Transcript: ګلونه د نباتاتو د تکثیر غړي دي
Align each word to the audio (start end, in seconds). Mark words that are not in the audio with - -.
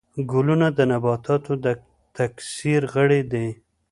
ګلونه 0.31 0.67
د 0.77 0.79
نباتاتو 0.91 1.53
د 1.63 1.65
تکثیر 2.17 2.81
غړي 2.93 3.21
دي 3.31 3.47